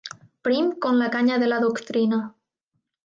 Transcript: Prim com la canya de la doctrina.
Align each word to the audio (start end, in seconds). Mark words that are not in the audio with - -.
Prim 0.47 0.71
com 0.85 0.97
la 1.01 1.09
canya 1.17 1.37
de 1.43 1.51
la 1.51 1.59
doctrina. 1.67 2.21